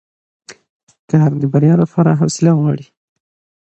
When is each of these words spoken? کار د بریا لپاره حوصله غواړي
کار 1.11 1.31
د 1.41 1.43
بریا 1.53 1.75
لپاره 1.83 2.17
حوصله 2.19 2.51
غواړي 2.59 2.85